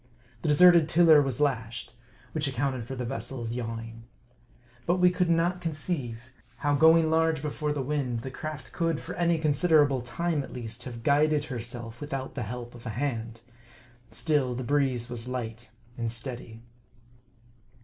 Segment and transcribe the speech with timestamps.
[0.41, 1.93] The deserted tiller was lashed;
[2.31, 4.05] which accounted for the vessel's yawing.
[4.87, 9.13] But we could not conceive, how going large before the wind, the craft could, for
[9.13, 13.41] any con siderable time, at least, have guided herself without the help of a hand.
[14.09, 15.69] Still, the breeze was light
[15.99, 16.63] and steady.